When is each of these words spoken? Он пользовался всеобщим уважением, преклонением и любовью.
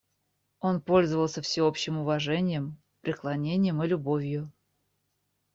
Он 0.61 0.81
пользовался 0.81 1.43
всеобщим 1.43 1.99
уважением, 1.99 2.81
преклонением 3.03 3.83
и 3.83 3.87
любовью. 3.87 4.51